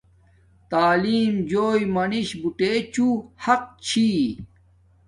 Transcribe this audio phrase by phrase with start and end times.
[0.71, 3.13] تعلیم جوݵ منش بوٹے چوں
[3.43, 4.09] حق چھی